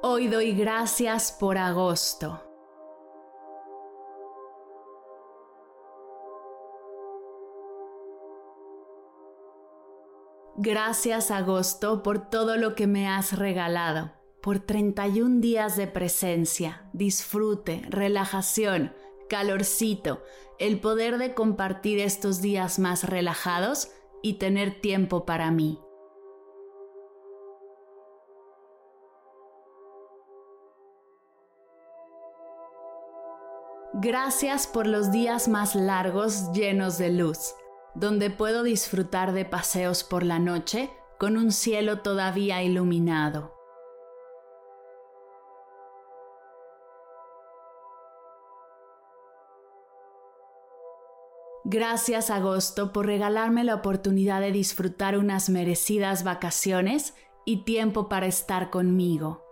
[0.00, 2.40] Hoy doy gracias por agosto.
[10.56, 17.82] Gracias agosto por todo lo que me has regalado, por 31 días de presencia, disfrute,
[17.88, 18.94] relajación,
[19.28, 20.22] calorcito,
[20.60, 23.90] el poder de compartir estos días más relajados
[24.22, 25.80] y tener tiempo para mí.
[34.00, 37.56] Gracias por los días más largos llenos de luz,
[37.96, 40.88] donde puedo disfrutar de paseos por la noche
[41.18, 43.56] con un cielo todavía iluminado.
[51.64, 57.14] Gracias agosto por regalarme la oportunidad de disfrutar unas merecidas vacaciones
[57.44, 59.47] y tiempo para estar conmigo.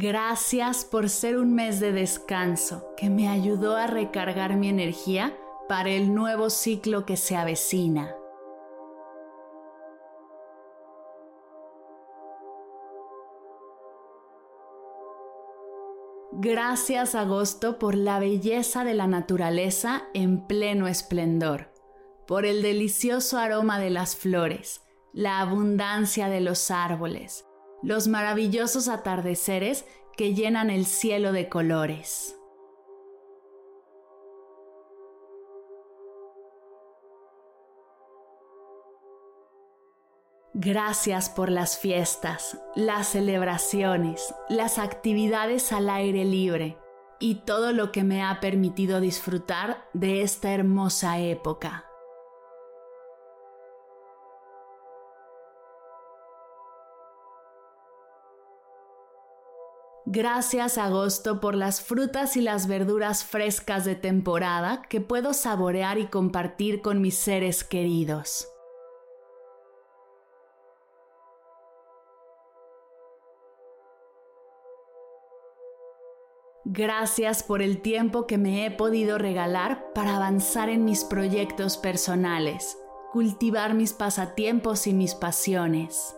[0.00, 5.36] Gracias por ser un mes de descanso que me ayudó a recargar mi energía
[5.68, 8.14] para el nuevo ciclo que se avecina.
[16.30, 21.72] Gracias agosto por la belleza de la naturaleza en pleno esplendor,
[22.24, 24.80] por el delicioso aroma de las flores,
[25.12, 27.47] la abundancia de los árboles,
[27.82, 29.84] los maravillosos atardeceres
[30.16, 32.34] que llenan el cielo de colores.
[40.54, 46.76] Gracias por las fiestas, las celebraciones, las actividades al aire libre
[47.20, 51.87] y todo lo que me ha permitido disfrutar de esta hermosa época.
[60.10, 66.06] Gracias agosto por las frutas y las verduras frescas de temporada que puedo saborear y
[66.06, 68.48] compartir con mis seres queridos.
[76.64, 82.78] Gracias por el tiempo que me he podido regalar para avanzar en mis proyectos personales,
[83.12, 86.17] cultivar mis pasatiempos y mis pasiones.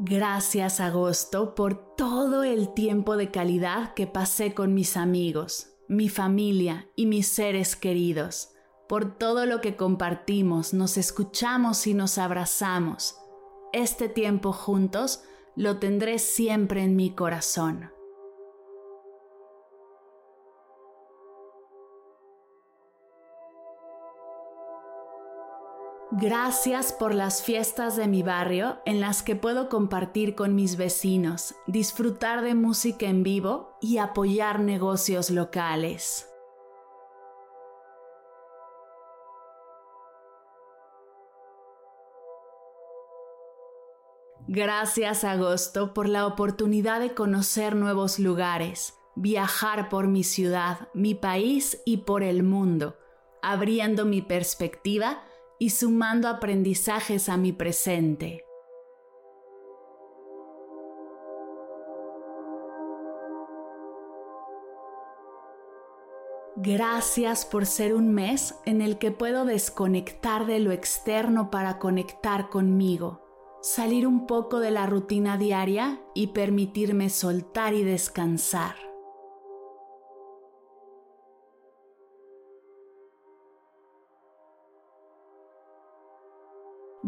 [0.00, 6.88] Gracias agosto por todo el tiempo de calidad que pasé con mis amigos, mi familia
[6.94, 8.50] y mis seres queridos,
[8.88, 13.16] por todo lo que compartimos, nos escuchamos y nos abrazamos.
[13.72, 15.24] Este tiempo juntos
[15.56, 17.90] lo tendré siempre en mi corazón.
[26.10, 31.54] Gracias por las fiestas de mi barrio en las que puedo compartir con mis vecinos,
[31.66, 36.26] disfrutar de música en vivo y apoyar negocios locales.
[44.46, 51.82] Gracias agosto por la oportunidad de conocer nuevos lugares, viajar por mi ciudad, mi país
[51.84, 52.96] y por el mundo,
[53.42, 55.22] abriendo mi perspectiva
[55.58, 58.44] y sumando aprendizajes a mi presente.
[66.60, 72.48] Gracias por ser un mes en el que puedo desconectar de lo externo para conectar
[72.48, 73.20] conmigo,
[73.62, 78.87] salir un poco de la rutina diaria y permitirme soltar y descansar.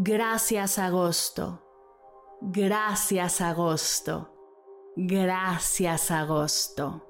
[0.03, 1.61] Gracias agosto.
[2.41, 4.33] Gracias agosto.
[4.97, 7.10] Gracias agosto.